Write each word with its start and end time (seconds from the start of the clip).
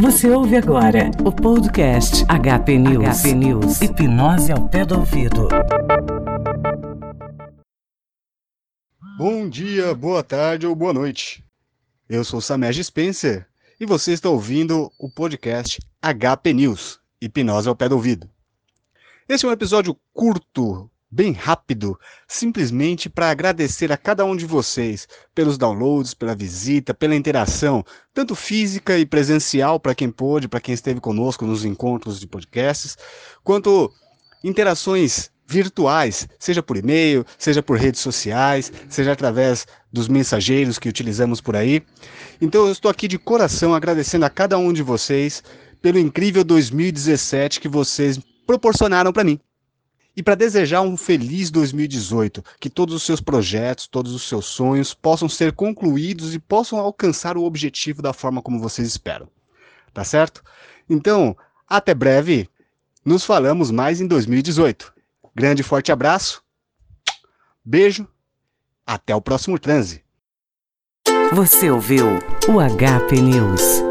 Você 0.00 0.30
ouve 0.30 0.56
agora 0.56 1.10
o 1.24 1.32
podcast 1.32 2.24
HP 2.24 2.78
News. 2.78 3.22
HP 3.22 3.34
News. 3.34 3.80
Hipnose 3.80 4.52
ao 4.52 4.68
pé 4.68 4.84
do 4.84 4.98
ouvido. 4.98 5.48
Bom 9.18 9.48
dia, 9.48 9.94
boa 9.94 10.22
tarde 10.22 10.66
ou 10.66 10.74
boa 10.74 10.92
noite. 10.92 11.44
Eu 12.08 12.24
sou 12.24 12.40
Samej 12.40 12.82
Spencer 12.82 13.46
e 13.80 13.86
você 13.86 14.12
está 14.12 14.28
ouvindo 14.28 14.90
o 14.98 15.10
podcast 15.10 15.80
HP 16.02 16.52
News. 16.52 17.00
Hipnose 17.20 17.68
ao 17.68 17.76
pé 17.76 17.88
do 17.88 17.94
ouvido. 17.94 18.28
Este 19.28 19.46
é 19.46 19.48
um 19.48 19.52
episódio 19.52 19.96
curto, 20.12 20.90
bem 21.16 21.32
rápido, 21.32 21.98
simplesmente 22.28 23.08
para 23.08 23.30
agradecer 23.30 23.90
a 23.90 23.96
cada 23.96 24.22
um 24.26 24.36
de 24.36 24.44
vocês 24.44 25.08
pelos 25.34 25.56
downloads, 25.56 26.12
pela 26.12 26.34
visita, 26.34 26.92
pela 26.92 27.16
interação, 27.16 27.82
tanto 28.12 28.34
física 28.34 28.98
e 28.98 29.06
presencial 29.06 29.80
para 29.80 29.94
quem 29.94 30.10
pôde, 30.10 30.46
para 30.46 30.60
quem 30.60 30.74
esteve 30.74 31.00
conosco 31.00 31.46
nos 31.46 31.64
encontros 31.64 32.20
de 32.20 32.26
podcasts, 32.26 32.98
quanto 33.42 33.90
interações 34.44 35.30
virtuais, 35.48 36.28
seja 36.38 36.62
por 36.62 36.76
e-mail, 36.76 37.24
seja 37.38 37.62
por 37.62 37.78
redes 37.78 38.02
sociais, 38.02 38.70
seja 38.86 39.12
através 39.12 39.66
dos 39.90 40.08
mensageiros 40.08 40.78
que 40.78 40.88
utilizamos 40.88 41.40
por 41.40 41.56
aí. 41.56 41.82
Então 42.42 42.66
eu 42.66 42.72
estou 42.72 42.90
aqui 42.90 43.08
de 43.08 43.18
coração 43.18 43.74
agradecendo 43.74 44.26
a 44.26 44.30
cada 44.30 44.58
um 44.58 44.70
de 44.70 44.82
vocês 44.82 45.42
pelo 45.80 45.98
incrível 45.98 46.44
2017 46.44 47.58
que 47.58 47.68
vocês 47.68 48.20
proporcionaram 48.46 49.14
para 49.14 49.24
mim 49.24 49.40
e 50.16 50.22
para 50.22 50.34
desejar 50.34 50.80
um 50.80 50.96
feliz 50.96 51.50
2018, 51.50 52.42
que 52.58 52.70
todos 52.70 52.94
os 52.94 53.02
seus 53.02 53.20
projetos, 53.20 53.86
todos 53.86 54.12
os 54.12 54.22
seus 54.22 54.46
sonhos 54.46 54.94
possam 54.94 55.28
ser 55.28 55.52
concluídos 55.52 56.34
e 56.34 56.38
possam 56.38 56.78
alcançar 56.78 57.36
o 57.36 57.44
objetivo 57.44 58.00
da 58.00 58.14
forma 58.14 58.40
como 58.40 58.58
vocês 58.58 58.88
esperam. 58.88 59.28
Tá 59.92 60.02
certo? 60.04 60.42
Então, 60.88 61.36
até 61.68 61.94
breve. 61.94 62.48
Nos 63.04 63.24
falamos 63.24 63.70
mais 63.70 64.00
em 64.00 64.06
2018. 64.06 64.92
Grande 65.34 65.60
e 65.60 65.64
forte 65.64 65.92
abraço. 65.92 66.42
Beijo. 67.64 68.08
Até 68.86 69.14
o 69.14 69.20
próximo 69.20 69.58
transe. 69.58 70.02
Você 71.32 71.70
ouviu 71.70 72.06
o 72.48 72.76
HP 72.76 73.20
News. 73.20 73.85